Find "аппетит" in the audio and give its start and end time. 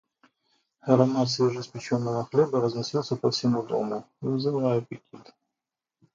4.79-5.35